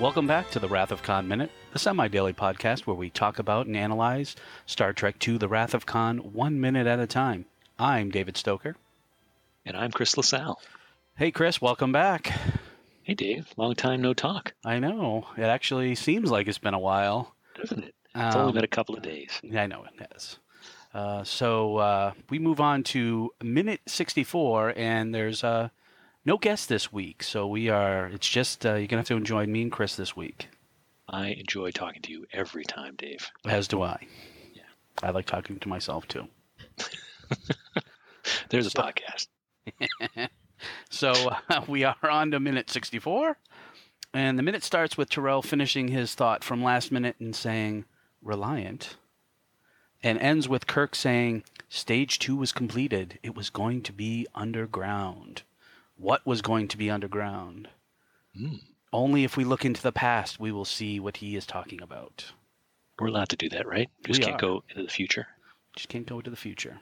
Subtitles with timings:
[0.00, 3.38] Welcome back to the Wrath of Khan Minute, the semi daily podcast where we talk
[3.38, 4.34] about and analyze
[4.66, 7.44] Star Trek II The Wrath of Khan one minute at a time.
[7.78, 8.76] I'm David Stoker.
[9.66, 10.58] And I'm Chris LaSalle.
[11.16, 12.32] Hey, Chris, welcome back.
[13.02, 13.46] Hey, Dave.
[13.56, 15.26] Long time no talk, I know.
[15.36, 17.34] It actually seems like it's been a while.
[17.60, 17.94] doesn't it?
[18.14, 19.38] It's only Um, been a couple of days.
[19.42, 20.38] Yeah, I know it has.
[20.94, 25.68] Uh, so uh, we move on to minute 64, and there's uh,
[26.24, 27.22] no guest this week.
[27.22, 29.96] So we are, it's just, uh, you're going to have to enjoy me and Chris
[29.96, 30.48] this week,
[31.08, 33.30] I enjoy talking to you every time, Dave.
[33.46, 34.06] as do I.
[34.54, 34.62] Yeah.
[35.02, 36.28] I like talking to myself too.
[38.48, 39.28] There's a podcast.
[40.90, 41.12] So
[41.48, 43.36] uh, we are on to minute 64.
[44.12, 47.84] And the minute starts with Terrell finishing his thought from last minute and saying,
[48.22, 48.96] Reliant.
[50.02, 53.18] And ends with Kirk saying, Stage two was completed.
[53.22, 55.42] It was going to be underground.
[56.00, 57.68] What was going to be underground?
[58.36, 58.54] Hmm.
[58.92, 62.24] Only if we look into the past, we will see what he is talking about.
[62.98, 63.88] We're allowed to do that, right?
[64.06, 64.46] Just We can't are.
[64.46, 65.26] go into the future.
[65.76, 66.80] Just can't go into the future.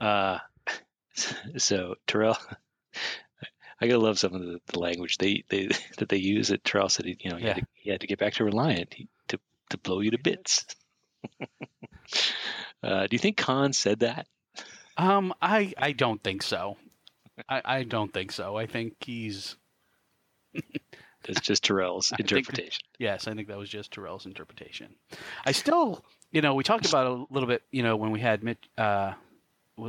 [0.00, 0.38] Uh,
[1.56, 2.36] so Terrell,
[3.80, 6.50] I gotta love some of the, the language they, they that they use.
[6.50, 7.60] at Terrell said, he, you know, he, had Yeah.
[7.62, 9.38] to, he had to get back to Reliant he, to
[9.70, 10.66] to blow you to bits.
[12.82, 14.26] uh, do you think Khan said that?
[14.96, 16.76] Um, I, I don't think so.
[17.48, 18.56] I, I don't think so.
[18.56, 19.56] I think he's
[21.24, 22.82] It's just Terrell's think- interpretation.
[22.98, 24.88] Yes, I think that was just Terrell's interpretation.
[25.46, 28.42] I still, you know, we talked about a little bit, you know, when we had
[28.42, 29.12] Mitch, uh,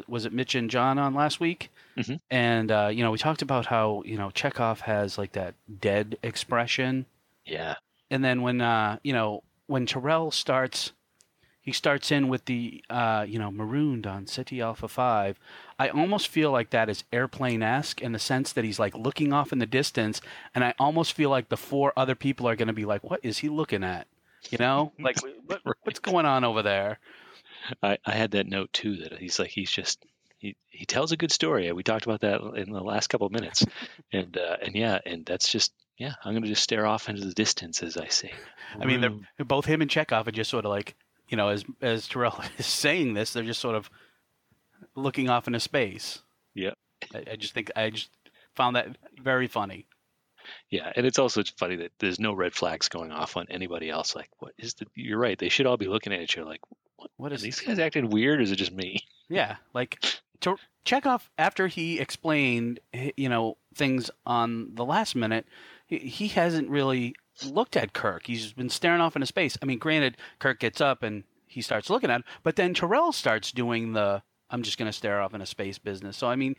[0.07, 1.69] was it Mitch and John on last week?
[1.97, 2.19] Mhm.
[2.31, 6.17] And, uh, you know, we talked about how, you know, Chekhov has like that dead
[6.23, 7.05] expression.
[7.45, 7.75] Yeah.
[8.09, 10.93] And then when, uh, you know, when Terrell starts,
[11.63, 15.39] he starts in with the, uh, you know, marooned on Ceti Alpha 5.
[15.79, 19.31] I almost feel like that is airplane esque in the sense that he's like looking
[19.31, 20.19] off in the distance.
[20.53, 23.21] And I almost feel like the four other people are going to be like, what
[23.23, 24.07] is he looking at?
[24.49, 25.15] You know, like
[25.45, 26.99] what, what's going on over there?
[27.81, 30.05] I, I had that note too that he's like he's just
[30.37, 31.71] he, he tells a good story.
[31.71, 33.65] We talked about that in the last couple of minutes,
[34.11, 36.15] and uh, and yeah, and that's just yeah.
[36.25, 38.33] I'm gonna just stare off into the distance as I say.
[38.77, 40.95] I mean, they're, both him and Chekhov are just sort of like,
[41.27, 43.89] you know, as as Terrell is saying this, they're just sort of
[44.95, 46.21] looking off into space.
[46.53, 46.73] yeah,
[47.13, 48.09] I, I just think I just
[48.55, 49.87] found that very funny.
[50.69, 54.15] yeah, and it's also funny that there's no red flags going off on anybody else.
[54.15, 54.85] Like, what is the?
[54.95, 55.37] You're right.
[55.39, 56.61] They should all be looking at each other like,
[56.97, 58.39] what, What are these guys acting weird?
[58.39, 58.99] Or is it just me?
[59.29, 60.03] Yeah, like
[60.41, 62.79] to Chekhov after he explained,
[63.15, 65.45] you know, things on the last minute,
[65.87, 68.27] he, he hasn't really looked at Kirk.
[68.27, 69.57] He's been staring off into space.
[69.61, 73.11] I mean, granted, Kirk gets up and he starts looking at him, but then Terrell
[73.11, 76.17] starts doing the "I'm just going to stare off into space" business.
[76.17, 76.55] So I mean,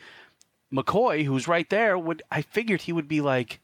[0.73, 3.61] McCoy, who's right there, would I figured he would be like,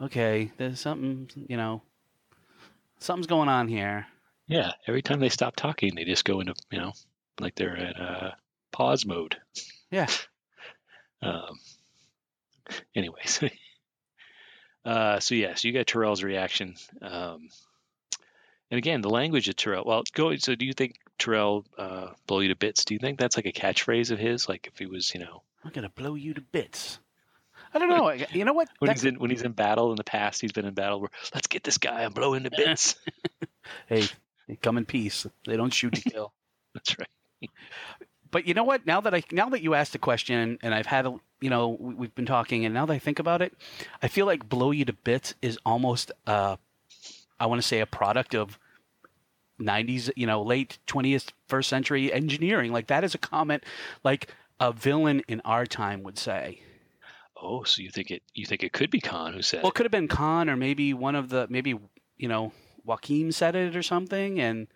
[0.00, 1.82] okay, there's something, you know,
[2.98, 4.06] something's going on here.
[4.46, 4.72] Yeah.
[4.86, 6.92] Every time they stop talking, they just go into you know
[7.40, 8.34] like they're in uh,
[8.72, 9.36] pause mode.
[9.90, 10.06] Yeah.
[11.20, 11.58] Um,
[12.94, 13.42] anyways,
[14.84, 16.74] uh, so yeah, so you got Terrell's reaction.
[17.02, 17.48] Um,
[18.70, 19.84] and again, the language of Terrell.
[19.86, 20.36] Well, go.
[20.36, 22.84] So, do you think Terrell uh, blow you to bits?
[22.84, 24.48] Do you think that's like a catchphrase of his?
[24.48, 26.98] Like if he was, you know, I'm gonna blow you to bits.
[27.72, 28.10] I don't know.
[28.10, 28.68] You know what?
[28.78, 31.00] when That's- he's in when he's in battle in the past, he's been in battle
[31.00, 32.96] where let's get this guy and blow him to bits.
[33.88, 34.06] hey,
[34.46, 35.26] they come in peace.
[35.46, 36.32] They don't shoot to kill.
[36.74, 37.50] that's right.
[38.30, 38.86] But you know what?
[38.86, 41.76] Now that I now that you asked the question, and I've had a you know
[41.80, 43.54] we, we've been talking, and now that I think about it,
[44.02, 46.56] I feel like blow you to bits is almost uh,
[47.40, 48.58] I want to say a product of.
[49.60, 52.70] 90s, you know, late 20th, first century engineering.
[52.70, 53.64] Like that is a comment
[54.04, 56.60] like a villain in our time would say.
[57.40, 58.22] Oh, so you think it?
[58.34, 59.62] You think it could be Khan who said?
[59.62, 59.74] Well, it it?
[59.74, 61.78] could have been Khan or maybe one of the maybe
[62.16, 62.52] you know
[62.86, 64.66] Joachim said it or something, and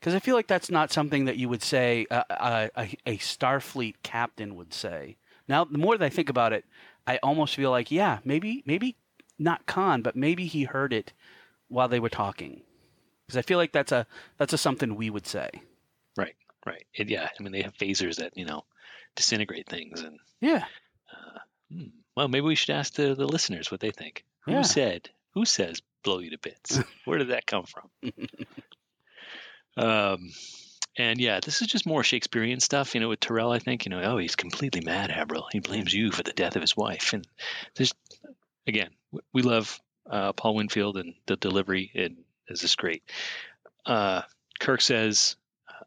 [0.00, 3.18] because I feel like that's not something that you would say uh, a, a, a
[3.18, 5.16] Starfleet captain would say.
[5.48, 6.64] Now, the more that I think about it,
[7.06, 8.96] I almost feel like yeah, maybe maybe
[9.38, 11.12] not Khan, but maybe he heard it
[11.68, 12.62] while they were talking,
[13.26, 14.06] because I feel like that's a
[14.38, 15.50] that's a something we would say.
[16.16, 16.34] Right,
[16.64, 16.84] right.
[16.98, 18.64] And yeah, I mean they have phasers that you know
[19.14, 20.64] disintegrate things, and Yeah,
[21.72, 21.84] hmm,
[22.16, 24.24] well, maybe we should ask the, the listeners what they think.
[24.46, 24.62] Who Yeah.
[24.62, 25.10] said?
[25.34, 26.80] Who says blow you to bits.
[27.04, 27.90] Where did that come from?
[29.76, 30.30] um,
[30.96, 33.90] and yeah, this is just more Shakespearean stuff, you know, with Terrell, I think, you
[33.90, 35.48] know, oh, he's completely mad, Admiral.
[35.52, 37.12] He blames you for the death of his wife.
[37.12, 37.26] And
[37.74, 37.92] there's,
[38.66, 38.90] again,
[39.32, 39.78] we love
[40.10, 42.16] uh, Paul Winfield and the delivery, and
[42.48, 43.02] is just great.
[43.84, 44.22] Uh,
[44.58, 45.36] Kirk says,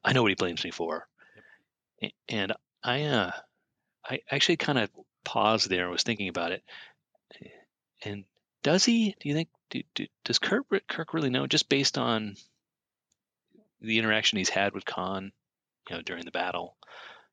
[0.04, 1.08] I know what he blames me for.
[2.28, 2.54] And
[2.84, 3.32] I, uh,
[4.06, 4.90] I actually kind of
[5.26, 6.64] paused there and was thinking about it.
[8.04, 8.26] And
[8.64, 9.16] does he?
[9.20, 9.50] Do you think?
[9.70, 11.48] Do, do, does Kirk Kirk really know?
[11.48, 12.36] Just based on
[13.82, 15.32] the interaction he's had with Khan,
[15.90, 16.76] you know, during the battle,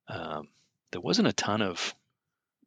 [0.08, 0.48] um,
[0.92, 1.94] there wasn't a ton of.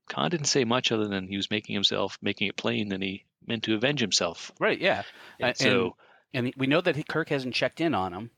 [0.10, 3.26] Khan didn't say much other than he was making himself making it plain that he
[3.46, 4.52] meant to avenge himself.
[4.60, 4.80] Right.
[4.80, 5.04] Yeah.
[5.40, 5.96] And and, so
[6.34, 8.32] and we know that he- Kirk hasn't checked in on him.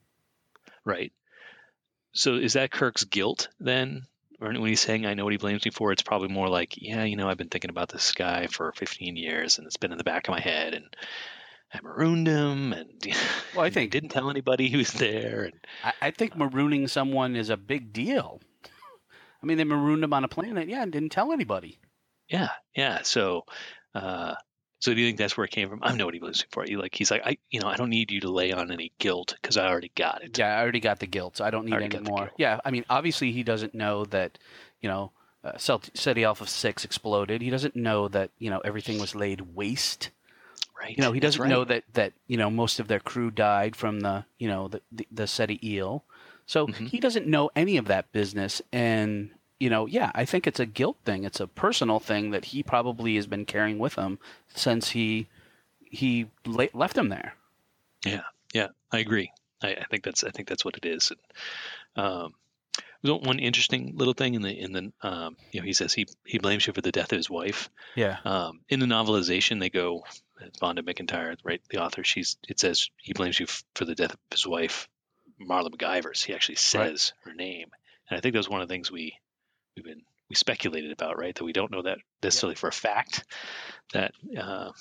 [0.83, 1.11] right.
[2.13, 4.05] So is that Kirk's guilt then?
[4.41, 6.73] Or when he's saying I know what he blames me for, it's probably more like,
[6.75, 9.91] yeah, you know, I've been thinking about this guy for 15 years, and it's been
[9.91, 10.85] in the back of my head, and
[11.73, 12.89] I marooned him, and
[13.55, 15.53] Well, I think didn't tell anybody he was there, and
[15.83, 18.41] I, I think marooning someone is a big deal.
[19.41, 21.79] I mean, they marooned him on a planet, yeah, and didn't tell anybody.
[22.29, 23.01] Yeah, yeah.
[23.01, 23.45] So,
[23.95, 24.35] uh,
[24.79, 25.79] so do you think that's where it came from?
[25.81, 26.65] I what he was for.
[26.65, 28.91] You like, he's like, I, you know, I don't need you to lay on any
[28.99, 30.37] guilt because I already got it.
[30.37, 32.31] Yeah, I already got the guilt, so I don't need Already any more.
[32.37, 34.37] Yeah, I mean, obviously he doesn't know that,
[34.81, 35.11] you know,
[35.43, 37.41] uh, Ceti Alpha Six exploded.
[37.41, 40.11] He doesn't know that you know everything was laid waste.
[40.81, 40.97] Right.
[40.97, 41.49] You know, he That's doesn't right.
[41.49, 44.81] know that that you know most of their crew died from the you know the
[44.91, 46.03] the, the Ceti eel.
[46.47, 46.87] So Mhm.
[46.89, 49.29] he doesn't know any of that business, and
[49.59, 51.23] you know, yeah, I think it's a guilt thing.
[51.23, 54.17] It's a personal thing that he probably has been carrying with him
[54.55, 55.27] since he
[55.85, 57.35] he la- left him there.
[58.03, 58.23] Yeah,
[58.53, 59.31] yeah, I agree.
[59.61, 61.11] I, I think that's I think that's what it is.
[61.95, 62.33] And, um,
[63.03, 66.39] one interesting little thing in the in the um, you know he says he he
[66.39, 67.69] blames you for the death of his wife.
[67.95, 68.17] Yeah.
[68.25, 70.03] Um, in the novelization, they go
[70.61, 71.61] Vonda McIntyre, right?
[71.69, 74.87] The author, she's it says he blames you for the death of his wife,
[75.39, 76.23] Marla McIvers.
[76.23, 77.69] He actually says her name,
[78.09, 79.17] and I think that was one of the things we
[79.75, 81.35] we've been we speculated about, right?
[81.35, 83.23] That we don't know that necessarily for a fact
[83.93, 84.71] that uh,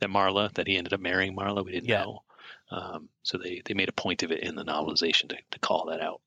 [0.00, 1.64] that Marla that he ended up marrying Marla.
[1.64, 2.02] We didn't Yeah.
[2.04, 2.22] know.
[2.70, 5.86] Um, so they they made a point of it in the novelization to, to call
[5.86, 6.20] that out.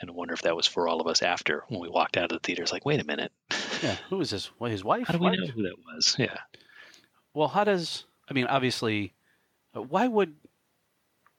[0.00, 2.30] And wonder if that was for all of us after when we walked out of
[2.30, 2.62] the theater.
[2.62, 3.32] It's like, wait a minute.
[3.82, 3.96] Yeah.
[4.08, 4.46] Who is this?
[4.58, 5.06] What, his wife?
[5.06, 5.38] How do we What?
[5.38, 6.16] know who that was?
[6.18, 6.38] Yeah.
[7.34, 8.46] Well, how does I mean?
[8.46, 9.12] Obviously,
[9.76, 10.34] uh, why would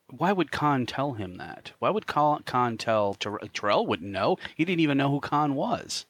[0.10, 1.72] why would Khan tell him that?
[1.80, 3.86] Why would Khan, Khan tell Ter- Terrell?
[3.88, 4.38] Wouldn't know.
[4.56, 6.06] He didn't even know who Khan was.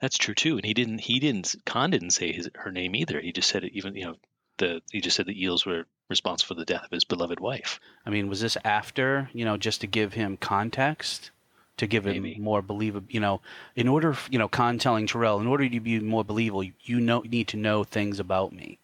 [0.00, 0.56] That's true too.
[0.56, 1.00] And he didn't.
[1.00, 1.54] He didn't.
[1.66, 3.20] Khan didn't say his her name either.
[3.20, 3.72] He just said it.
[3.74, 4.16] Even you know,
[4.58, 7.80] the he just said the eels were responsible for the death of his beloved wife.
[8.06, 11.30] I mean, was this after you know just to give him context?
[11.78, 12.38] To give him Maybe.
[12.38, 13.40] more believable, you know,
[13.74, 17.20] in order, you know, Khan telling Terrell, in order to be more believable, you know,
[17.20, 18.78] need to know things about me.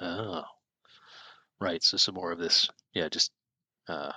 [0.00, 0.42] Oh,
[1.60, 1.82] right.
[1.82, 2.70] So some more of this.
[2.94, 3.30] Yeah, just
[3.88, 4.12] uh,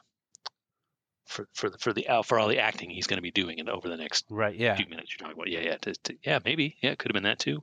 [1.25, 3.59] for for the for the out for all the acting he's going to be doing
[3.59, 4.55] it over the next Right?
[4.55, 4.75] Yeah.
[4.75, 5.11] few minutes.
[5.11, 5.51] You're talking about.
[5.51, 6.39] Yeah, yeah, to, to, yeah.
[6.43, 6.77] Maybe.
[6.81, 7.61] Yeah, it could have been that too.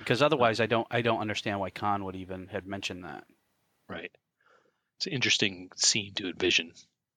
[0.00, 3.24] Because otherwise, I don't, I don't understand why Khan would even have mentioned that.
[3.88, 4.10] Right.
[5.04, 6.72] It's an interesting scene to envision.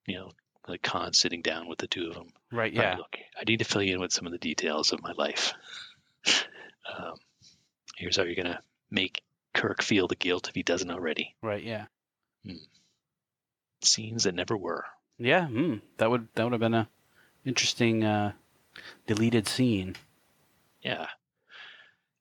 [0.06, 0.32] You know,
[0.68, 2.34] like Khan sitting down with the two of them.
[2.52, 2.76] Right?
[2.78, 2.98] All right, Yeah.
[2.98, 5.54] look, I need to fill you in with some of the details of my life.
[6.98, 7.16] Um,
[7.98, 9.22] here's how you're going to make
[9.54, 11.36] Kirk feel the guilt if he doesn't already.
[11.42, 11.62] Right?
[11.62, 11.88] Yeah.
[13.82, 14.86] Scenes that never were.
[15.18, 16.88] Yeah, mm, that would that would have been a
[17.46, 18.32] interesting uh,
[19.06, 19.98] deleted scene.
[20.82, 21.08] Yeah.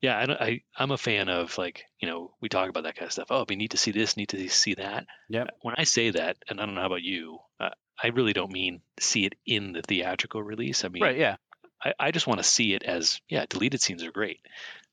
[0.02, 3.06] Yeah, I I I'm a fan of like, you know, we talk about that kind
[3.06, 3.28] of stuff.
[3.30, 5.06] Oh, we need to see this, need to see that.
[5.28, 5.46] Yeah.
[5.62, 7.70] When I say that, and I don't know how about you, uh,
[8.02, 10.84] I really don't mean see it in the theatrical release.
[10.84, 11.16] I mean, Right?
[11.16, 11.36] Yeah.
[11.82, 14.40] I, I just want to see it as, yeah, deleted scenes are great.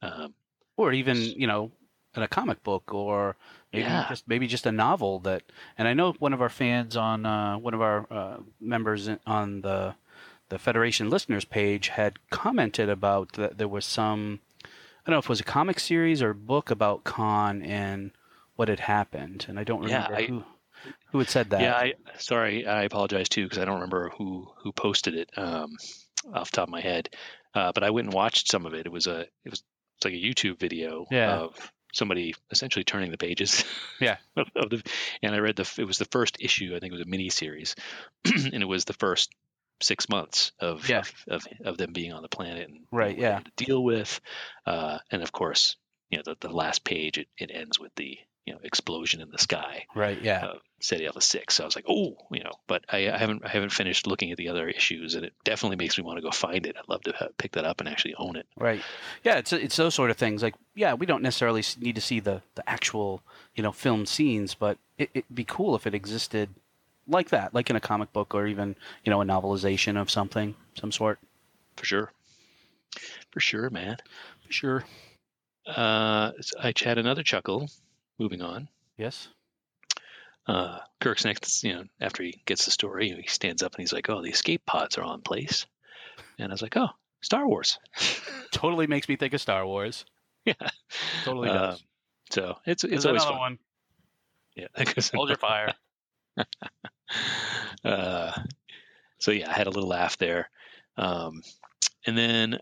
[0.02, 0.34] Um,
[0.78, 1.72] Or even you know,
[2.16, 3.36] in a comic book, or
[3.74, 4.08] maybe Yeah.
[4.10, 5.44] just maybe just a novel that.
[5.78, 9.20] And I know one of our fans on uh, one of our uh, members in,
[9.26, 9.96] on the
[10.50, 14.40] the Federation listeners page had commented about that there was some.
[15.06, 18.12] I don't know if it was a comic series or book about Khan and
[18.56, 20.44] what had happened, and I don't Yeah, remember I- who
[21.12, 21.62] who had said that.
[21.62, 25.76] Yeah, I sorry, I apologize too because I don't remember who who posted it um,
[26.34, 27.10] off the top of my head.
[27.54, 28.86] Uh, but I went and watched some of it.
[28.86, 29.64] It was a it was
[29.98, 31.32] it's like a YouTube video Yeah.
[31.36, 33.64] of somebody essentially turning the pages.
[34.00, 34.18] Yeah.
[34.36, 34.84] of the,
[35.22, 36.74] and I read the it was the first issue.
[36.76, 37.76] I think it was a mini series,
[38.26, 39.30] and it was the first
[39.84, 41.00] six months of Yeah.
[41.00, 43.40] of, of of them being on the planet and Right, yeah.
[43.40, 44.20] to deal with,
[44.66, 45.76] uh, and of course,
[46.10, 49.30] you know, the, the last page it, it ends with the you know explosion in
[49.32, 49.86] the sky.
[49.96, 50.22] Right.
[50.22, 50.46] Yeah.
[50.46, 51.56] Uh, Ceti Alpha Six.
[51.56, 54.32] So I was like, oh, you know, but I, I haven't I haven't finished looking
[54.32, 56.76] at the other issues, and it definitely makes me want to go find it.
[56.78, 58.46] I'd love to have, pick that up and actually own it.
[58.58, 58.82] Right.
[59.24, 59.38] Yeah.
[59.38, 60.44] It's it's those sort of things.
[60.44, 63.22] Like, yeah, we don't necessarily need to see the the actual
[63.56, 66.50] you know film scenes, but it, it'd be cool if it existed
[67.08, 70.56] like that, like in a comic book or even you know a novelization of something,
[70.80, 71.20] some sort.
[71.78, 72.12] For sure.
[73.32, 73.98] For sure, man.
[74.46, 74.84] For sure.
[75.66, 77.70] Uh, I had another chuckle.
[78.20, 78.70] Moving on.
[78.98, 79.28] Yes.
[80.46, 83.94] Uh, Kirk's next, you know, after he gets the story, he stands up and he's
[83.94, 85.66] like, "Oh, the escape pods are on place,"
[86.38, 86.90] and I was like, "Oh,
[87.22, 87.80] Star Wars."
[88.52, 90.06] Totally makes me think of Star Wars.
[90.46, 90.54] yeah.
[91.24, 91.84] Totally Uh, does.
[92.32, 93.40] So it's it's There's always another fun.
[93.40, 93.60] one.
[94.56, 94.68] Yeah.
[95.16, 95.74] Hold your fire.
[97.86, 98.32] uh,
[99.20, 100.50] so yeah, I had a little laugh there.
[100.98, 101.42] Um,
[102.06, 102.60] and then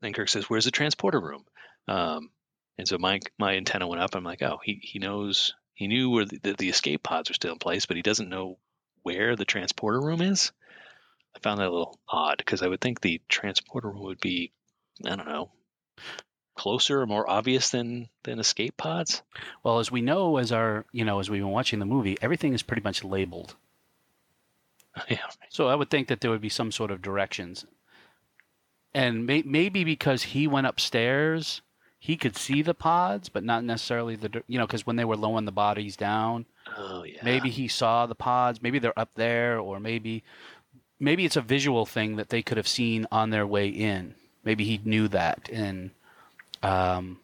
[0.00, 1.44] then Kirk says, "Where's the transporter room?"
[1.88, 2.30] Um,
[2.78, 4.14] and so my my antenna went up.
[4.14, 5.54] I'm like, "Oh, he he knows.
[5.74, 8.28] He knew where the, the, the escape pods are still in place, but he doesn't
[8.28, 8.58] know
[9.02, 10.52] where the transporter room is."
[11.34, 14.52] I found that a little odd because I would think the transporter room would be,
[15.06, 15.50] I don't know,
[16.54, 19.22] closer or more obvious than than escape pods.
[19.62, 22.52] Well, as we know, as our you know, as we've been watching the movie, everything
[22.52, 23.56] is pretty much labeled.
[25.08, 27.64] yeah, So I would think that there would be some sort of directions.
[28.92, 31.62] And may, maybe because he went upstairs,
[31.98, 35.16] he could see the pods, but not necessarily the you know because when they were
[35.16, 38.62] lowering the bodies down, oh yeah, maybe he saw the pods.
[38.62, 40.24] Maybe they're up there, or maybe
[40.98, 44.14] maybe it's a visual thing that they could have seen on their way in.
[44.42, 45.90] Maybe he knew that, and
[46.62, 47.18] um,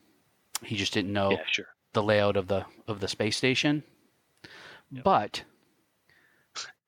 [0.63, 1.69] he just didn't know yeah, sure.
[1.93, 3.83] the layout of the of the space station.
[4.91, 5.05] Yep.
[5.05, 5.43] But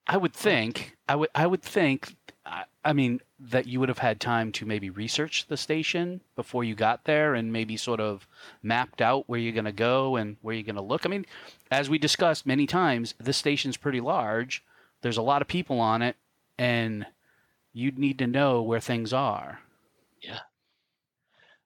[0.07, 3.99] I would think I would I would think I, I mean that you would have
[3.99, 8.27] had time to maybe research the station before you got there and maybe sort of
[8.63, 11.07] mapped out where you're going to go and where you're going to look.
[11.07, 11.25] I mean,
[11.71, 14.65] as we discussed many times, this station's pretty large.
[15.03, 16.17] There's a lot of people on it
[16.59, 17.07] and
[17.73, 19.61] you'd need to know where things are.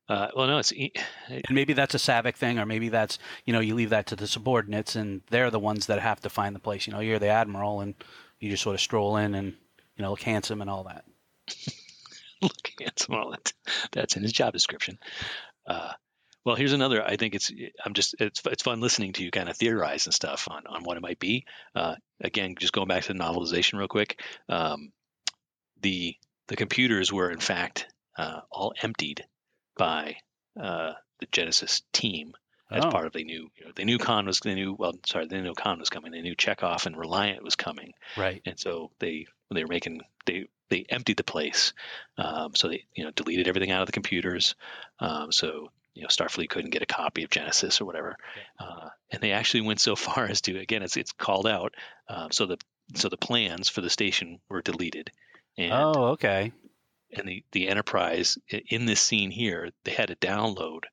[0.09, 0.93] Uh, well, no, it's e-
[1.29, 4.17] And maybe that's a Saavik thing, or maybe that's you know you leave that to
[4.17, 6.87] the subordinates, and they're the ones that have to find the place.
[6.87, 7.95] You know, you're the admiral, and
[8.41, 9.55] you just sort of stroll in and
[9.97, 11.05] you know look handsome and all that.
[12.43, 13.15] look handsome.
[13.15, 13.53] All that
[13.93, 14.99] that's in his job description.
[15.67, 15.93] Uh,
[16.45, 17.03] well, here's another.
[17.03, 17.53] I think it's
[17.85, 20.83] I'm just it's it's fun listening to you kind of theorize and stuff on on
[20.83, 21.47] what it might be.
[21.75, 24.21] Uh, again, just going back to the novelization real quick.
[24.49, 24.93] Um,
[25.81, 26.17] the
[26.49, 27.87] the computers were in fact
[28.19, 29.25] uh, all emptied
[29.77, 30.17] by
[30.61, 32.35] uh, the Genesis team
[32.71, 32.91] as Oh.
[32.91, 35.41] part of they knew you know they knew Khan was they knew well sorry they
[35.41, 38.41] knew Khan was coming they knew Chekhov and Reliant was coming Right.
[38.47, 41.75] and so they when they were making they they emptied the place
[42.17, 44.55] um, so they you know deleted everything out of the computers
[45.01, 48.17] um, so you know starfleet couldn't get a copy of genesis or whatever
[48.59, 51.75] uh, and they actually went so far as to again it's it's called out
[52.09, 52.57] um, so the
[52.95, 55.11] so the plans for the station were deleted
[55.59, 56.51] and oh, okay.
[57.13, 58.39] And the the enterprise
[58.69, 60.85] in this scene here they had to download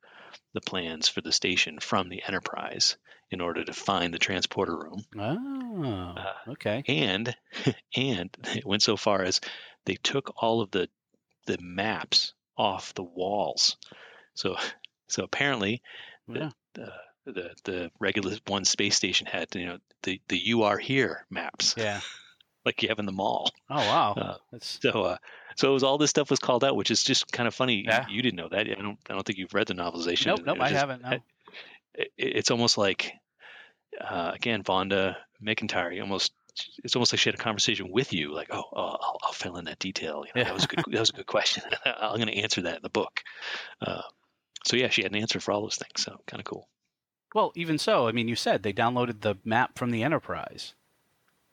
[0.54, 2.98] the plans for the station from the enterprise
[3.32, 6.84] in order to find the transporter room Oh, Uh, okay.
[6.88, 7.36] and
[7.96, 9.40] and it went so far as
[9.86, 10.90] they took all of the
[11.46, 13.78] the maps off the walls
[14.34, 14.56] so
[15.08, 15.82] so apparently
[16.28, 16.50] Yeah.
[16.74, 16.92] the
[17.26, 21.76] the the Regula one space station had you know the the you are here maps
[21.78, 22.02] Yeah.
[22.70, 24.14] like you have in the mall Oh, wow.
[24.14, 25.18] Uh, so uh
[25.56, 27.76] so it was all this stuff was called out which is just kind of funny
[27.76, 28.06] You- Yeah.
[28.10, 30.58] you, didn't know that i don't i don't think you've read the novelization nope, nope.
[30.62, 31.02] I just- haven't.
[31.02, 31.12] No.
[31.96, 33.14] it, it's almost like
[34.00, 36.32] uh, again Vonda McIntyre almost
[36.84, 39.58] it's almost like she had a conversation with you like oh, oh I'll, I'll fill
[39.58, 40.44] in that detail you know, Yeah.
[40.46, 42.82] that was a good that was a good question I'm going to answer that in
[42.84, 43.22] the book
[43.82, 44.02] uh,
[44.66, 46.68] so yeah she had an answer for all those things so kind of cool
[47.36, 50.74] Well, even so, I mean, you said they downloaded the map from the Enterprise.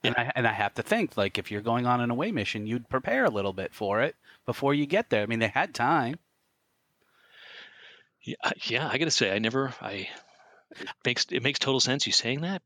[0.07, 2.67] And I and I have to think like if you're going on an away mission,
[2.67, 5.23] you'd prepare a little bit for it before you get there.
[5.23, 6.19] I mean, they had time.
[8.23, 10.09] yeah I, yeah I got to say I never I
[10.81, 12.63] it makes it makes total sense you saying that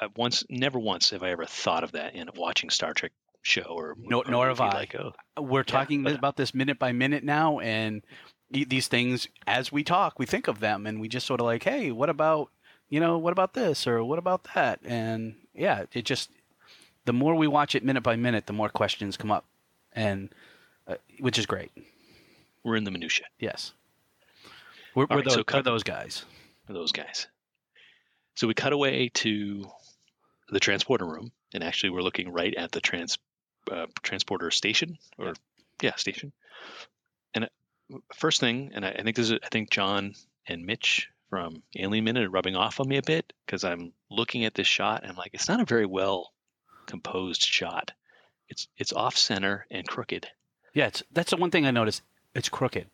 [0.00, 3.12] I, I once never once have I ever thought of that in watching Star Trek
[3.42, 4.72] show or No- or nor have I.
[4.72, 8.02] like oh We're talking but- about this minute by minute now, and
[8.50, 11.64] these things as we talk, we think of them, and we just sort of like,
[11.64, 12.50] hey, what about
[12.88, 14.78] you know, what about this or what about that?
[14.84, 16.30] And yeah, it just
[17.04, 19.44] the more we watch it minute by minute, the more questions come up,
[19.92, 20.30] and
[20.86, 21.70] uh, which is great.
[22.62, 23.72] we're in the minutia Yes,
[24.94, 26.24] we're, we're, right, those, so we're cut- those guys.
[26.68, 27.26] those guys.
[28.34, 29.64] So we cut away to
[30.48, 33.18] the transporter room, and actually we're looking right at the trans
[33.70, 35.34] uh, transporter station, or
[35.82, 36.32] yeah, station.
[37.34, 40.14] And uh, first thing, and I, I think this is I think John
[40.46, 44.54] and Mitch from Alien Minute rubbing off on me a bit because I'm looking at
[44.54, 46.33] this shot and I'm like, it's not a very well
[46.86, 47.92] composed shot.
[48.48, 50.28] It's it's off center and crooked.
[50.74, 52.02] Yeah, it's that's the one thing I noticed.
[52.34, 52.86] It's crooked.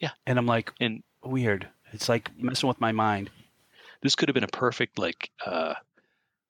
[0.00, 0.10] Yeah.
[0.26, 1.68] And I'm like, And weird.
[1.92, 3.30] It's like messing with my mind.
[4.02, 5.74] this could have been a perfect like uh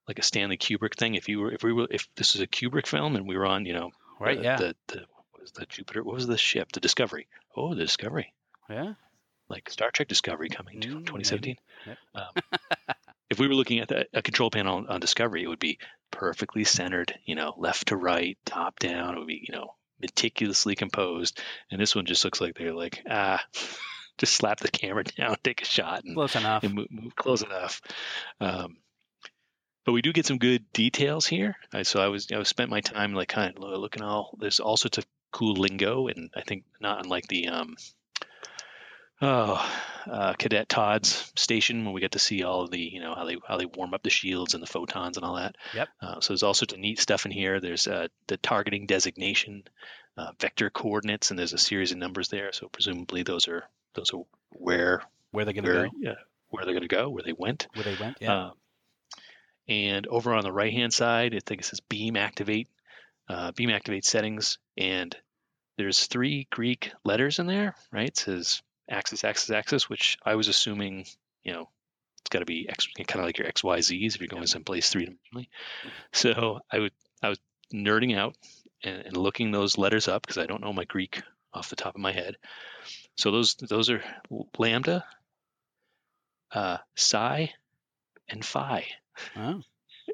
[0.09, 2.47] like a Stanley Kubrick thing if you were if we were if this was a
[2.47, 4.39] Kubrick film and we were on you know Right?
[4.39, 4.57] the, yeah.
[4.57, 4.99] the the
[5.33, 7.27] what was the Jupiter what was the ship the Discovery
[7.57, 8.33] oh the Discovery
[8.71, 8.95] yeah.
[9.49, 11.99] like Star Trek Discovery coming to Mm, 2017 maybe.
[12.15, 12.59] um,
[13.31, 15.79] if we were looking at the, a control panel on, on Discovery it would be
[16.11, 20.75] perfectly centered you know left to right top down it would be you know meticulously
[20.75, 23.43] composed and this one just looks like they're like ah
[24.19, 26.63] just slap the camera down take a shot and Close enough.
[26.65, 27.81] and move, move close enough.
[28.41, 28.77] Um,
[29.85, 31.55] but we do get some good details here.
[31.73, 34.59] I, so I was I was spent my time like kind of looking all there's
[34.59, 37.77] all sorts of cool lingo, and I think not unlike the um,
[39.23, 43.15] oh uh, Cadet Todd's station when we get to see all of the you know
[43.15, 45.57] how they how they warm up the shields and the photons and all that.
[45.75, 45.89] Yep.
[46.01, 47.61] Uh, so there's all sorts of neat stuff in here.
[47.61, 49.65] There's uh, the targeting designation,
[50.17, 52.53] uh, vector coordinates, and there's a series of numbers there.
[52.53, 55.93] So presumably those are those are where Where they're gonna where go?
[55.99, 56.15] yeah,
[56.51, 57.67] where they're going to go, where they went.
[57.75, 58.19] Where they went?
[58.21, 58.47] Yeah.
[58.47, 58.53] Um,
[59.69, 62.69] and over on the right hand side, I think it says beam activate,
[63.29, 65.17] uh, beam activate settings, and
[65.77, 68.09] there's three Greek letters in there, right?
[68.09, 71.07] It says axis, axis, axis, which I was assuming,
[71.43, 71.69] you know,
[72.21, 74.47] it's got to be X, kind of like your X, Y, Z's if you're going
[74.47, 75.49] someplace three dimensionally.
[76.13, 77.39] So I would, I was
[77.73, 78.37] nerding out
[78.83, 81.95] and, and looking those letters up because I don't know my Greek off the top
[81.95, 82.37] of my head.
[83.17, 84.03] So those, those are
[84.59, 85.05] lambda,
[86.53, 87.53] uh, psi,
[88.29, 88.87] and phi.
[89.37, 89.63] oh.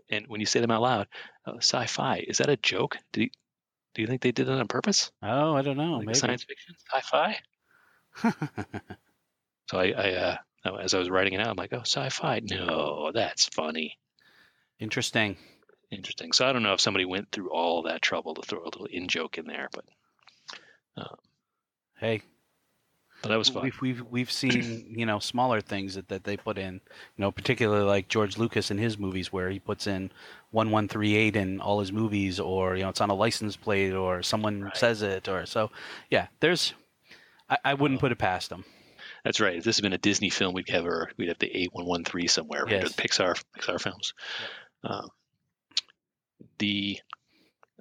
[0.09, 1.07] And when you say them out loud,
[1.47, 2.97] uh, sci-fi is that a joke?
[3.13, 3.31] Do you,
[3.95, 5.11] do you think they did it on purpose?
[5.23, 5.97] oh, I don't know.
[5.97, 6.19] like maybe.
[6.19, 7.39] science fiction, sci-fi?
[9.71, 10.37] So I, I uh,
[10.81, 12.41] as I was writing it out, I'm like, oh, sci-fi.
[12.41, 13.97] No, that's funny,
[14.79, 15.37] Interesting.
[15.91, 16.33] interesting.
[16.33, 18.85] So I don't know if somebody went through all that trouble to throw a little
[18.87, 19.85] in joke in there, but
[21.99, 22.23] Hey,
[23.23, 23.63] but that was fun.
[23.63, 26.75] we've we've we've seen you know smaller things that, that they put in.
[26.75, 26.81] You
[27.23, 30.11] know, particularly like George Lucas in his movies, where he puts in
[30.51, 33.57] one one three eight in all his movies, or you know, it's on a license
[33.57, 34.77] plate, or someone Right.
[34.77, 35.71] says it, or so.
[36.11, 36.75] Yeah, there's.
[37.53, 38.65] I, I wouldn't put it past them.
[39.25, 39.57] That's right.
[39.57, 41.87] If this had been a Disney film, we'd have our, we'd have the eight one
[41.87, 42.93] one three somewhere, Yes.
[42.95, 44.15] the Pixar Pixar films.
[44.85, 45.09] Um,
[46.59, 46.99] the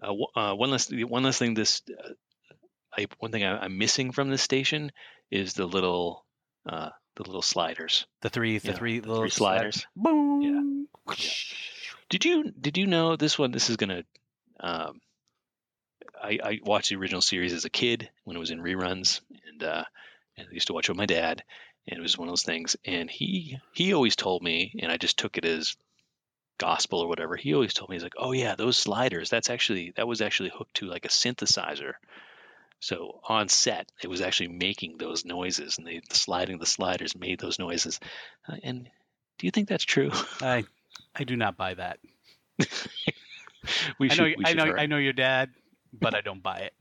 [0.01, 1.53] uh, w- uh, one last one last thing.
[1.53, 2.13] This uh,
[2.97, 4.91] I, one thing I, I'm missing from this station
[5.31, 6.25] is the little
[6.67, 8.05] uh, the little sliders.
[8.21, 9.86] The three, the Yeah, three little three sliders.
[9.95, 10.88] Boom.
[11.07, 11.15] Yeah.
[12.10, 13.51] Did you did you know this one?
[13.51, 14.03] This is gonna.
[14.60, 14.99] Um,
[16.23, 19.21] I, I watched the original series as a kid when it was in reruns,
[19.62, 19.84] and uh,
[20.38, 21.43] and I used to watch it with my dad,
[21.88, 22.76] and it was one of those things.
[22.86, 25.76] And he he always told me, and I just took it as
[26.58, 27.36] gospel or whatever.
[27.36, 29.30] He always told me he's like, oh yeah, those sliders.
[29.30, 31.93] That's actually that was actually hooked to like a synthesizer.
[32.80, 37.39] So on set, it was actually making those noises, and they sliding the sliders made
[37.39, 38.00] those noises.
[38.47, 38.89] Uh, and
[39.38, 40.12] do you think that's true?
[40.41, 40.63] I
[41.15, 42.00] I do not buy that.
[44.00, 44.19] we I should.
[44.19, 44.74] know we I know.
[44.78, 45.50] I know your dad,
[45.93, 46.74] but I don't buy it.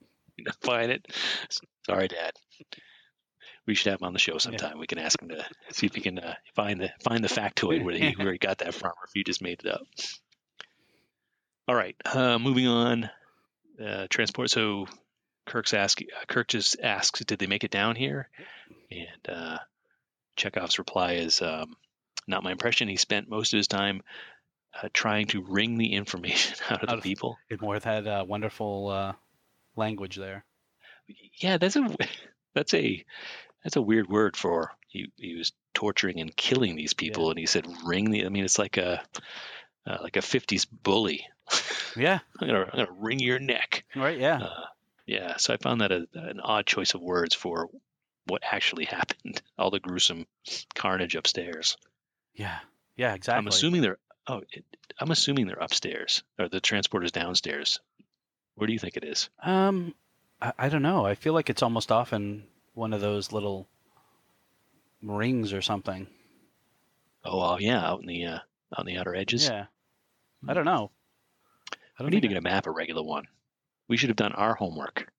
[0.62, 1.07] find it.
[1.87, 2.33] Sorry, Dad.
[3.66, 4.79] We should have him on the show sometime.
[4.79, 7.85] We can ask him to see if he can uh, find the find the factoid
[7.85, 9.83] where he where he got that from, or if he just made it up.
[11.68, 13.11] All right, uh, moving on.
[13.81, 14.50] Uh, transport.
[14.50, 14.87] So
[15.46, 16.09] Kirk's asking.
[16.26, 18.29] Kirk just asks, "Did they make it down here?"
[18.90, 19.59] And uh,
[20.37, 21.76] Chekhov's reply is, um,
[22.26, 22.88] "Not my impression.
[22.88, 24.03] He spent most of his time."
[24.72, 27.37] Uh, trying to wring the information out of Out the people.
[27.50, 29.12] Idmore had uh, wonderful uh,
[29.81, 30.45] language there.
[31.43, 31.97] yeah that's a
[32.55, 33.05] that's a
[33.64, 37.47] that's a weird word for he, he was torturing and killing these people and he
[37.47, 39.03] said ring the i mean it's like a
[39.87, 41.27] uh, like a 50s bully
[41.97, 42.19] Yeah.
[42.40, 44.19] i'm gonna i'm gonna wring your neck Right.
[44.19, 44.38] Yeah.
[44.43, 44.64] uh,
[45.07, 47.69] yeah so i found that a, an odd choice of words for
[48.27, 50.27] what actually happened all the gruesome
[50.75, 51.77] carnage upstairs
[52.35, 52.59] yeah.
[52.97, 53.14] Yeah.
[53.14, 53.38] Exactly.
[53.38, 54.64] i'm assuming they're oh it,
[54.99, 57.81] i'm assuming they're upstairs or the transporter's downstairs
[58.55, 59.95] where do you think it is Um,
[60.41, 61.05] I, I don't know.
[61.07, 63.67] I feel like it's almost often one of those little
[65.03, 66.07] rings or something.
[67.25, 68.39] oh well, yeah out in the uh,
[68.77, 69.67] out in the outer edges Yeah.
[70.49, 70.91] I don't know.
[71.73, 73.27] I We don't need to get a map, a Regula one.
[73.89, 75.13] We should have done our homework.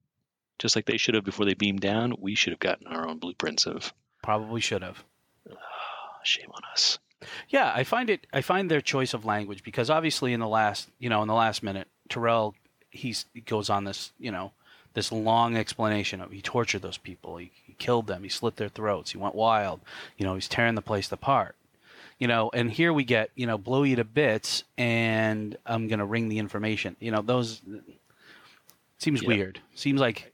[0.58, 3.20] Just like they should have before they beamed down, we should have gotten our own
[3.20, 5.04] blueprints of probably should have.
[6.24, 6.98] shame on us.
[7.50, 8.26] Yeah, I find it.
[8.34, 11.34] I find their choice of language because obviously in the last, you know, in the
[11.36, 12.56] last minute, Terrell
[12.92, 14.52] he's he goes on this, you know,
[14.94, 18.70] this long explanation of he tortured those people, he, he killed them, he slit their
[18.70, 19.80] throats, he went wild,
[20.18, 21.56] you know, he's tearing the place apart.
[22.20, 26.06] You know, and here we get, you know, blow you to bits and I'm gonna
[26.06, 26.96] ring the information.
[27.00, 27.62] You know, those
[29.00, 29.28] seems Yeah.
[29.28, 29.60] weird.
[29.74, 30.32] Seems like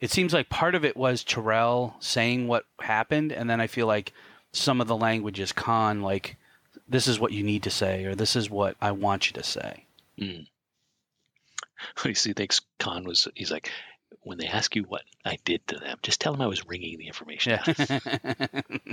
[0.00, 3.86] it seems like part of it was Terrell saying what happened, and then I feel
[3.86, 4.12] like
[4.52, 6.36] some of the language is Khan like
[6.88, 9.42] this is what you need to say or this is what I want you to
[9.42, 9.86] say.
[10.18, 10.46] Mm.
[12.14, 13.28] See, thinks Khan was.
[13.34, 13.70] He's like,
[14.22, 16.98] when they ask you what I did to them, just tell them I was ringing
[16.98, 17.52] the information.
[17.52, 18.84] Yeah.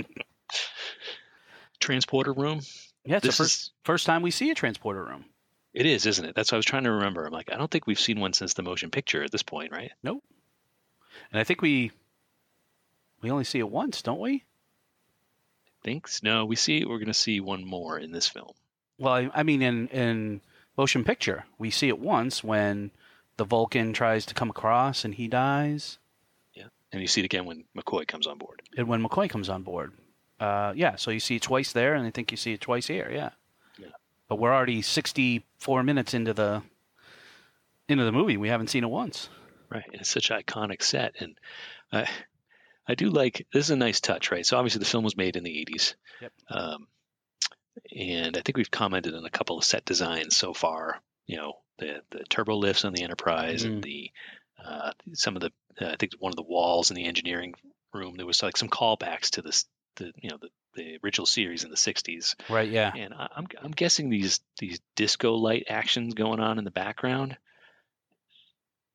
[1.78, 2.60] Transporter room.
[3.04, 3.70] yeah, it's the This first is.
[3.84, 5.24] first time we see a transporter room.
[5.72, 6.34] It is, isn't it?
[6.34, 7.24] That's what I was trying to remember.
[7.24, 9.72] I'm like, I don't think we've seen one since the motion picture at this point,
[9.72, 9.92] right?
[10.02, 10.22] Nope.
[11.32, 11.92] And I think we
[13.22, 14.44] we only see it once, don't we?
[15.82, 16.44] Thinks no.
[16.44, 16.84] We see.
[16.84, 18.50] We're going to see one more in this film.
[18.98, 20.40] Well, I, I mean in in
[20.80, 22.90] motion picture, we see it once when
[23.36, 25.98] the Vulcan tries to come across and he dies,
[26.54, 28.62] Yeah, And you see it again when McCoy comes on board.
[28.78, 29.92] and when McCoy comes on board.
[30.38, 32.86] Uh, yeah, so you see it twice there, and I think you see it twice
[32.86, 33.10] here.
[33.12, 33.30] Yeah.
[33.78, 33.88] Yeah.
[34.26, 36.62] But we're already sixty-four minutes into the
[37.88, 38.38] into the movie.
[38.38, 39.28] We haven't seen it once.
[39.68, 41.36] Right, and it's such an iconic set, and
[41.92, 42.08] I,
[42.88, 44.46] I do like this is a nice touch, right?
[44.46, 46.32] So obviously the film was made in the '80s, Yep.
[46.48, 46.86] um,
[47.94, 51.00] and I think we've commented on a couple of set designs so far.
[51.26, 54.10] You know, the the turbo lifts on the Enterprise, and the
[54.64, 57.54] uh, some of the uh, I think one of the walls in the engineering
[57.92, 59.66] room there was like some callbacks to this,
[59.96, 62.68] the you know the the original series in the '60s, Right.
[62.70, 62.92] Yeah.
[62.94, 67.36] and I, I'm I'm guessing these these disco light actions going on in the background.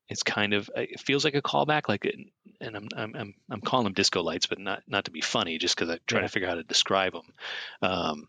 [0.07, 2.15] It's kind of it feels like a callback, like it,
[2.61, 5.57] and I'm I'm I'm I'm calling them disco lights, but not not to be funny,
[5.57, 6.27] just because I'm trying Yeah.
[6.27, 7.33] to figure out how to describe them.
[7.81, 8.27] Um,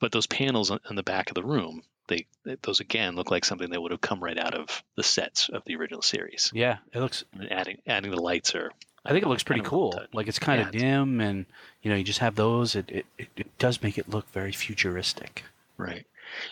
[0.00, 2.26] but those panels on, on the back of the room, they
[2.62, 5.64] those again look like something that would have come right out of the sets of
[5.64, 6.50] the original series.
[6.54, 6.78] Yeah.
[6.92, 7.24] It looks.
[7.32, 8.70] And adding adding the lights are
[9.04, 10.00] I think it looks pretty cool.
[10.12, 11.46] Like it's kind Yeah, of dim, and
[11.82, 12.74] you know, you just have those.
[12.76, 15.42] It, it it does make it look very futuristic.
[15.76, 16.06] Right.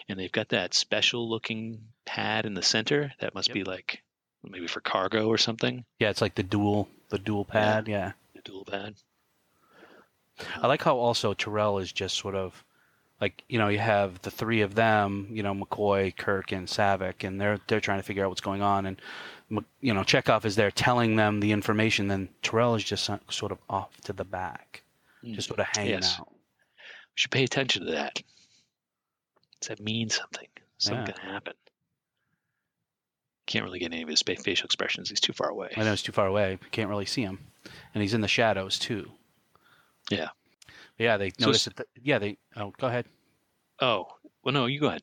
[0.08, 3.12] And they've got that special looking pad in the center.
[3.20, 3.54] That must Yep.
[3.54, 4.02] be like
[4.42, 5.84] maybe for cargo or something.
[5.98, 7.86] Yeah, it's like the dual the dual pad.
[7.88, 8.12] Yeah.
[8.34, 8.94] The dual pad.
[10.56, 12.64] I like how also Terrell is just sort of
[13.20, 17.24] like you know you have the three of them, you know McCoy, Kirk, and Saavik,
[17.26, 19.00] and they're they're trying to figure out what's going on, and
[19.80, 22.08] you know Chekhov is there telling them the information.
[22.08, 24.82] Then Terrell is just sort of off to the back,
[25.24, 25.34] mm.
[25.34, 26.16] just sort of hanging Yes.
[26.18, 26.28] out.
[26.30, 28.22] We should pay attention to that.
[29.60, 30.48] Does that mean something?
[30.78, 31.32] Something Yeah.
[31.32, 31.52] happen.
[33.46, 35.10] Can't really get any of his facial expressions.
[35.10, 35.70] He's too far away.
[35.76, 37.50] I know he's too far away; can't really see him,
[37.92, 39.10] and he's in the shadows too.
[40.08, 40.28] Yeah.
[41.00, 41.76] Yeah, they So notice that.
[41.76, 42.36] The, yeah, they.
[42.56, 43.06] Oh, go ahead.
[43.80, 44.06] Oh,
[44.44, 45.02] well, no, you go ahead.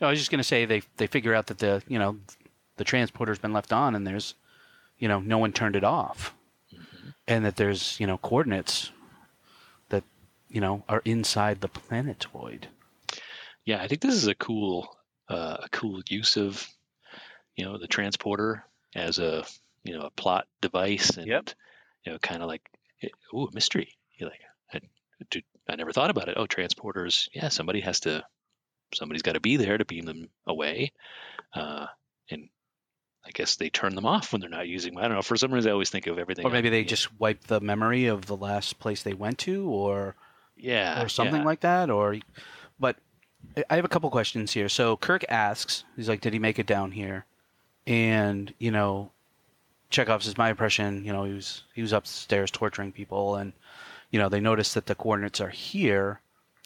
[0.00, 2.18] No, I was just going to say they they figure out that the you know
[2.76, 4.34] the transporter's been left on and there's
[4.98, 6.34] you know no one turned it off,
[7.28, 8.90] and that there's you know coordinates
[9.90, 10.02] that
[10.48, 12.66] you know are inside the planetoid.
[13.64, 14.88] Yeah, I think this is a cool,
[15.28, 16.66] uh, a cool use of,
[17.54, 19.44] you know, the transporter as a,
[19.84, 21.50] you know, a plot device, and Yep.
[22.06, 22.62] you know, kind of like,
[23.02, 23.92] eh, ooh, a mystery.
[24.16, 24.40] You're like,
[25.20, 26.34] I, I never thought about it.
[26.36, 27.28] Oh, transporters.
[27.32, 28.24] Yeah, somebody has to,
[28.94, 30.92] somebody's got to be there to beam them away,
[31.54, 31.86] uh,
[32.30, 32.48] and
[33.26, 34.94] I guess they turn them off when they're not using.
[34.94, 35.04] them.
[35.04, 35.22] I don't know.
[35.22, 36.46] For some reason, I always think of everything.
[36.46, 40.14] Or maybe they just wipe the memory of the last place they went to, or
[40.56, 41.46] yeah, or something yeah.
[41.46, 41.90] like that.
[41.90, 42.16] Or,
[42.80, 42.96] but
[43.56, 44.68] I- I have a couple questions here.
[44.68, 47.26] So Kirk asks, he's like, "Did he make it down here?"
[47.86, 49.10] And you know,
[49.90, 51.04] Chekhov's is my impression.
[51.04, 53.52] You know, he was he was upstairs torturing people, and
[54.10, 56.20] you know they notice that the coordinates are here.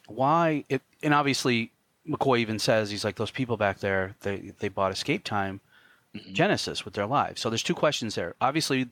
[0.07, 0.65] Why?
[0.69, 1.73] It and obviously
[2.09, 4.15] McCoy even says he's like those people back there.
[4.21, 5.61] They they bought escape time
[6.15, 6.33] Mhm.
[6.35, 7.41] Genesis with their lives.
[7.41, 8.35] So there's two questions there.
[8.41, 8.89] Obviously,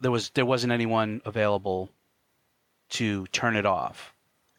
[0.00, 1.90] there was there wasn't anyone available
[2.90, 4.14] to turn it off.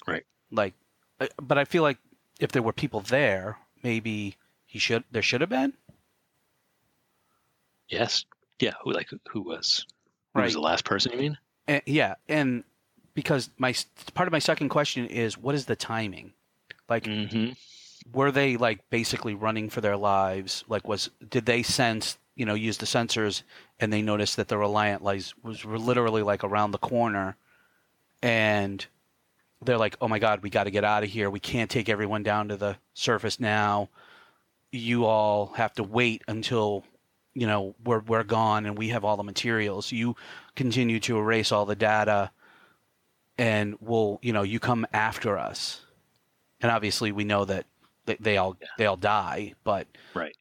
[0.05, 0.23] Right.
[0.51, 0.75] Like,
[1.19, 1.97] uh, but I feel like
[2.39, 4.37] if there were people there, maybe
[4.67, 5.73] he should there should have been.
[7.89, 8.25] Yes.
[8.59, 8.73] Yeah.
[8.83, 9.85] Who like who was?
[10.33, 11.11] Who was the last person?
[11.11, 11.37] You mean?
[11.67, 12.63] And, yeah, and
[13.13, 13.73] because my
[14.13, 16.33] part of my second question is what is the timing?
[16.89, 17.51] Like, Mm-hmm.
[18.11, 20.63] were they like basically running for their lives?
[20.67, 23.43] Like, was did they sense you know use the sensors
[23.79, 27.37] and they noticed that the Reliant lies was literally like around the corner,
[28.21, 28.85] and
[29.63, 31.29] they're like, oh my god, we got to get out of here.
[31.29, 33.89] We can't take everyone down to the surface now.
[34.71, 36.83] You all have to wait until
[37.33, 39.91] you know we're we're gone and we have all the materials.
[39.91, 40.15] You
[40.55, 42.31] continue to erase all the data,
[43.37, 45.81] and we'll you know you come after us.
[46.61, 47.65] And obviously, we know that
[48.05, 48.67] they, they all Yeah.
[48.77, 50.35] they all die, but Right.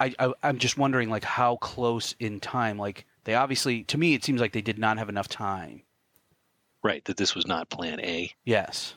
[0.00, 2.78] I, I I'm just wondering like how close in time.
[2.78, 5.82] Like they obviously, to me, it seems like they did not have enough time.
[6.82, 8.32] Right, that this was not Plan A.
[8.44, 8.94] Yes.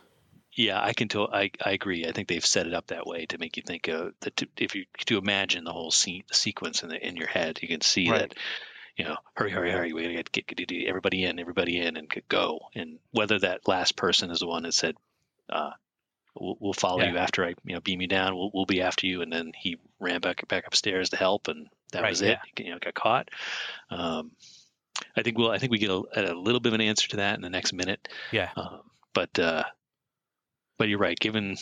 [0.54, 1.30] Yeah, I can tell.
[1.32, 2.08] I, I agree.
[2.08, 4.38] I think they've set it up that way to make you think of that.
[4.38, 7.60] To, if you to imagine the whole scene, the sequence in the in your head,
[7.62, 8.21] you can see Right.
[8.30, 8.34] that.
[8.97, 9.91] You know, hurry, hurry, hurry!
[9.93, 12.60] We gotta get, get, get everybody in, everybody in, and go.
[12.75, 14.95] And whether that last person is the one that said,
[15.49, 15.71] uh,
[16.34, 17.12] "We'll, we'll follow Yeah.
[17.12, 18.36] you after I, you know, beam you down.
[18.36, 21.67] We'll, we'll be after you," and then he ran back back upstairs to help, and
[21.91, 22.38] that Right, was it.
[22.58, 23.29] You know, got caught.
[23.89, 24.31] Um,
[25.17, 25.51] I think we'll.
[25.51, 27.49] I think we get a, a little bit of an answer to that in the
[27.49, 28.08] next minute.
[28.31, 28.51] Yeah.
[28.55, 28.79] Um,
[29.13, 29.63] but uh,
[30.77, 31.19] but you're right.
[31.19, 31.58] Given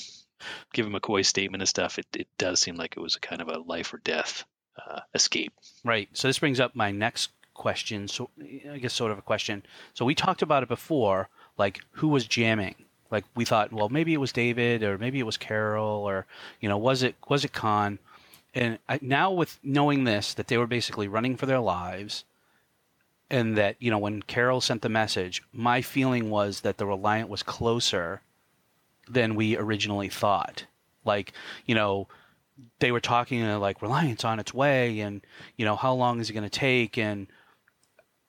[0.72, 3.48] given McCoy's statement and stuff, it, it does seem like it was a kind of
[3.48, 4.44] a life or death
[4.78, 5.54] uh, escape.
[5.84, 6.10] Right.
[6.14, 8.08] So this brings up my next question.
[8.08, 8.30] So
[8.72, 9.64] I guess sort of a question.
[9.94, 12.76] So we talked about it before, like who was jamming?
[13.12, 16.26] Like we thought, well, maybe it was David, or maybe it was Carol, or
[16.60, 18.00] you know, was it was it Khan?
[18.56, 22.24] And I, now with knowing this, that they were basically running for their lives,
[23.30, 27.30] and that you know when Carol sent the message, my feeling was that the Reliant
[27.30, 28.22] was closer
[29.08, 30.66] than we originally thought.
[31.06, 31.34] Like
[31.68, 32.08] you know,
[32.80, 35.22] they were talking uh, like Reliant's on its way, and
[35.58, 36.98] you know how long is it going to take?
[36.98, 37.28] And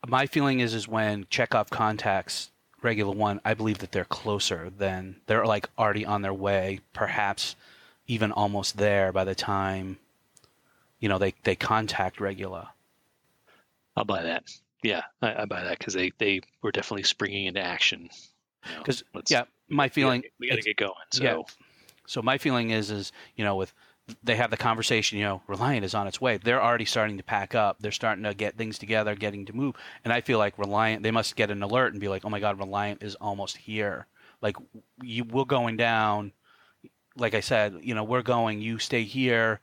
[0.06, 2.50] my feeling is is when Chekhov contacts
[2.82, 7.56] Regula One, I believe that they're closer than they're like already on their way, perhaps
[8.06, 9.98] even almost there by the time
[11.04, 12.70] you know they they contact Regula.
[13.96, 14.44] I'll buy that.
[14.82, 18.08] Yeah, I, I buy that because they they were definitely springing into action.
[18.66, 20.22] You know, Yeah, my feeling.
[20.40, 20.94] we got to get going.
[21.10, 21.42] So yeah.
[22.06, 23.74] So my feeling is is you know with
[24.22, 26.36] they have the conversation, you know, Reliant is on its way.
[26.36, 27.78] They're already starting to pack up.
[27.80, 29.76] They're starting to get things together, getting to move.
[30.04, 32.40] And I feel like Reliant, they must get an alert and be like, oh my
[32.40, 34.06] God, Reliant is almost here.
[34.42, 34.56] Like
[35.02, 36.32] you, we're going down.
[37.16, 38.60] Like I said, you know, we're going.
[38.60, 39.60] You stay here,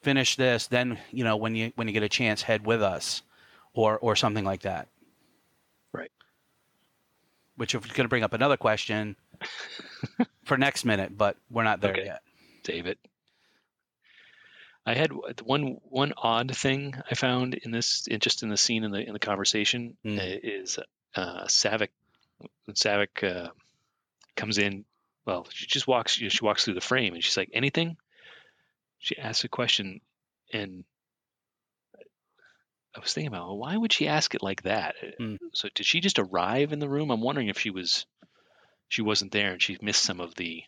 [0.00, 0.68] finish this.
[0.68, 3.22] Then you know when you when you get a chance, head with us,
[3.74, 4.88] or or something like that.
[5.92, 6.12] Right.
[7.56, 9.16] Which is going to bring up another question
[10.44, 12.04] for next minute, but we're not there Okay.
[12.04, 12.22] yet.
[12.62, 12.96] David.
[14.84, 15.10] I had
[15.42, 19.00] one one odd thing I found in this, in, just in the scene in the
[19.00, 20.40] in the conversation, Mm.
[20.42, 20.78] is
[21.14, 21.90] uh, Saavik.
[22.64, 23.50] When Saavik uh,
[24.36, 24.84] comes in,
[25.24, 26.18] well, she just walks.
[26.18, 27.96] You know, she walks through the frame, and she's like, "Anything?"
[28.98, 30.00] She asks a question,
[30.52, 30.84] and
[32.94, 34.96] I was thinking about, well, why would she ask it like that?
[35.20, 35.38] Mm.
[35.54, 37.10] So did she just arrive in the room?
[37.10, 38.04] I'm wondering if she was
[38.88, 40.64] she wasn't there and she missed some of the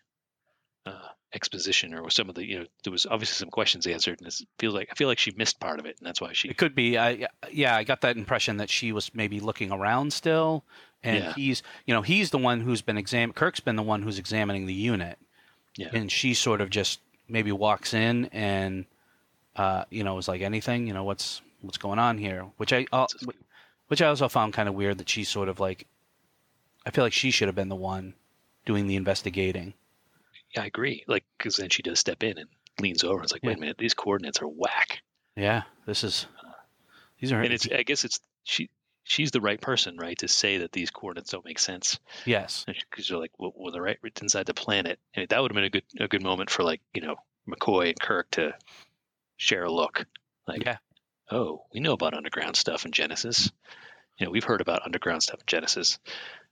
[0.86, 4.18] uh, exposition or was some of the you know there was obviously some questions answered
[4.20, 6.32] and it feels like I feel like she missed part of it and that's why
[6.32, 6.96] she It could be.
[6.96, 10.64] I yeah, I got that impression that she was maybe looking around still,
[11.02, 11.32] and Yeah.
[11.34, 13.32] he's you know he's the one who's been exam.
[13.32, 15.18] Kirk's been the one who's examining the unit,
[15.76, 15.88] Yeah.
[15.92, 18.84] and she sort of just maybe walks in and
[19.56, 22.86] uh, you know is like anything you know what's what's going on here, which I
[22.92, 23.06] uh,
[23.88, 25.86] which I also found kind of weird that she's sort of like
[26.86, 28.14] I feel like she should have been the one
[28.66, 29.74] doing the investigating.
[30.54, 32.48] Yeah I agree like because then she does step in and
[32.80, 35.00] leans over and it's like wait a minute these coordinates are whack.
[35.36, 36.26] Yeah, this is
[37.20, 38.70] these are and it's I guess it's she
[39.04, 41.98] she's the right person right to say that these coordinates don't make sense.
[42.24, 42.64] Yes.
[42.66, 44.98] Because you're like well, well they're right inside the planet.
[45.14, 47.16] And that would have been a good a good moment for like you know
[47.48, 48.54] McCoy and Kirk to
[49.36, 50.06] share a look.
[50.46, 50.78] Like yeah.
[51.30, 53.50] Oh, we know about underground stuff in Genesis.
[54.18, 55.98] You know, we've heard about underground stuff in Genesis,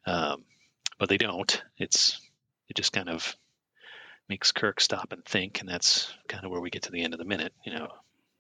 [0.07, 0.45] um,
[0.99, 1.63] but they don't.
[1.77, 2.21] It's
[2.69, 3.37] it just kind of
[4.29, 7.15] makes Kirk stop and think, and that's kind of where we get to the end
[7.15, 7.53] of the minute.
[7.65, 7.89] You know,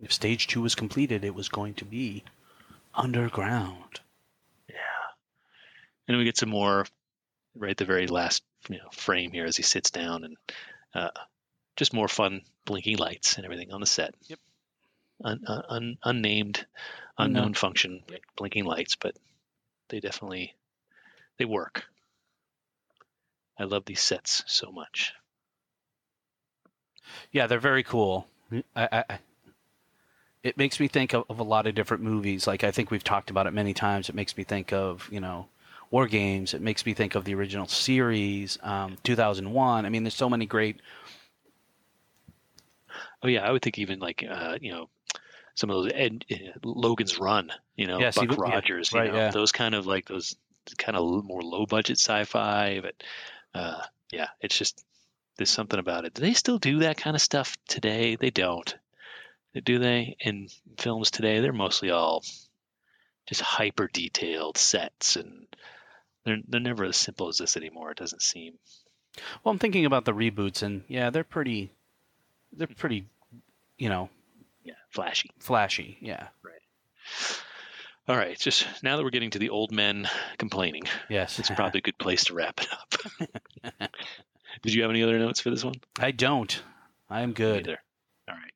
[0.00, 2.24] if stage two was completed, it was going to be
[2.94, 4.00] underground.
[4.68, 4.74] Yeah,
[6.08, 6.86] and we get some more
[7.54, 10.36] right at the very last you know frame here as he sits down and
[10.94, 11.10] uh,
[11.76, 14.14] just more fun blinking lights and everything on the set.
[14.28, 14.38] Yep.
[15.24, 16.66] Un, un, un, unnamed,
[17.18, 17.36] Unknown.
[17.36, 18.02] unknown function
[18.36, 19.14] blinking lights, but
[19.88, 20.54] they definitely
[21.38, 21.84] they work.
[23.58, 25.12] I love these sets so much.
[27.30, 28.26] Yeah, they're very cool.
[28.76, 29.18] I, I,
[30.42, 32.46] it makes me think of, of a lot of different movies.
[32.46, 34.08] Like I think we've talked about it many times.
[34.08, 35.46] It makes me think of you know
[35.90, 36.54] War Games.
[36.54, 39.86] It makes me think of the original series, um, 2001.
[39.86, 40.80] I mean, there's so many great.
[43.22, 44.88] Oh yeah, I would think even like uh, you know
[45.54, 48.98] some of those Ed, uh, Logan's Run, you know, Yes, Buck even- yeah, Rogers, you
[49.00, 49.30] right, know, yeah.
[49.30, 50.34] those kind of like those
[50.78, 52.94] kind of more low budget sci-fi, but
[53.54, 54.84] uh, yeah, it's just
[55.42, 56.14] there's something about it.
[56.14, 58.14] Do they still do that kind of stuff today?
[58.14, 58.76] They don't.
[59.64, 60.46] Do they in
[60.78, 61.40] films today?
[61.40, 62.22] They're mostly all
[63.26, 65.48] just hyper detailed sets, and
[66.24, 67.90] they're they're never as simple as this anymore.
[67.90, 68.54] It doesn't seem.
[69.42, 71.72] Well, I'm thinking about the reboots, and yeah, they're pretty.
[72.52, 72.78] They're mm-hmm.
[72.78, 73.06] pretty.
[73.78, 74.10] You know,
[74.62, 74.74] Yeah.
[74.90, 75.32] flashy.
[75.40, 76.28] Flashy, yeah.
[76.44, 77.42] Right.
[78.06, 81.40] All right, just now that we're getting to the old men complaining, Yes.
[81.40, 83.90] it's probably a good place to wrap it up.
[84.60, 85.74] Did you have any other notes for this one?
[85.98, 86.62] I don't.
[87.08, 87.66] I'm good.
[87.66, 87.78] Neither.
[88.28, 88.52] All right.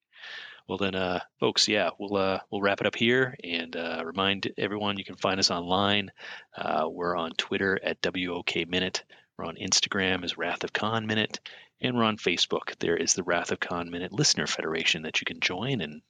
[0.69, 4.53] Well then, uh, folks, yeah, we'll uh, we'll wrap it up here and uh, remind
[4.59, 6.11] everyone you can find us online.
[6.57, 9.05] Uh, we're on Twitter at WOK Minute.
[9.37, 11.41] We're on Instagram as Wrath of Khan Minute,
[11.81, 12.77] and we're on Facebook.
[12.79, 16.03] There is the Wrath of Khan Minute Listener Federation that you can join and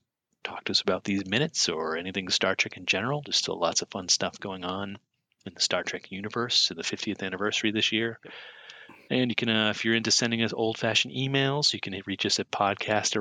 [0.44, 3.22] talk to us about these minutes or anything Star Trek in general.
[3.24, 4.96] There's still lots of fun stuff going on
[5.44, 8.18] in the Star Trek universe to the 50th anniversary this year.
[9.10, 12.40] And you can, uh, if you're into sending us old-fashioned emails, you can reach us
[12.40, 13.16] at podcast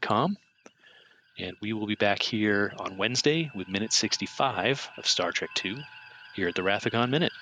[0.00, 0.36] at.
[1.38, 5.76] And we will be back here on Wednesday with minute 65 of Star Trek 2
[6.34, 7.32] here at the Wrath of Khan Minute.